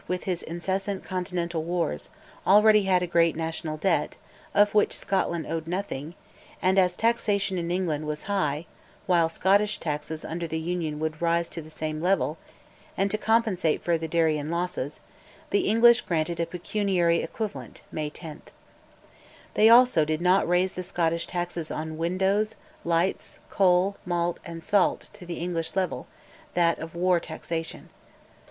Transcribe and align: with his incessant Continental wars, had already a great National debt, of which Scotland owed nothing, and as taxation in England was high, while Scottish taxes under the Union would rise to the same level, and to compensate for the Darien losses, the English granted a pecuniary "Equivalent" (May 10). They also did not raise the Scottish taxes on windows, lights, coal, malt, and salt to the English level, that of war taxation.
with 0.07 0.23
his 0.23 0.41
incessant 0.41 1.03
Continental 1.03 1.63
wars, 1.63 2.09
had 2.43 2.51
already 2.53 2.89
a 2.89 3.05
great 3.05 3.35
National 3.35 3.77
debt, 3.77 4.17
of 4.55 4.73
which 4.73 4.97
Scotland 4.97 5.45
owed 5.45 5.67
nothing, 5.67 6.15
and 6.59 6.79
as 6.79 6.95
taxation 6.95 7.59
in 7.59 7.69
England 7.69 8.07
was 8.07 8.23
high, 8.23 8.65
while 9.05 9.29
Scottish 9.29 9.79
taxes 9.79 10.25
under 10.25 10.47
the 10.47 10.57
Union 10.59 10.97
would 10.97 11.21
rise 11.21 11.47
to 11.49 11.61
the 11.61 11.69
same 11.69 12.01
level, 12.01 12.39
and 12.97 13.11
to 13.11 13.17
compensate 13.19 13.83
for 13.83 13.95
the 13.95 14.07
Darien 14.07 14.49
losses, 14.49 15.01
the 15.51 15.67
English 15.69 16.01
granted 16.01 16.39
a 16.39 16.47
pecuniary 16.47 17.21
"Equivalent" 17.21 17.83
(May 17.91 18.09
10). 18.09 18.41
They 19.53 19.69
also 19.69 20.03
did 20.03 20.19
not 20.19 20.49
raise 20.49 20.73
the 20.73 20.81
Scottish 20.81 21.27
taxes 21.27 21.69
on 21.69 21.99
windows, 21.99 22.55
lights, 22.83 23.39
coal, 23.51 23.97
malt, 24.07 24.39
and 24.43 24.63
salt 24.63 25.11
to 25.13 25.27
the 25.27 25.37
English 25.37 25.75
level, 25.75 26.07
that 26.55 26.79
of 26.79 26.95
war 26.95 27.19
taxation. 27.19 27.89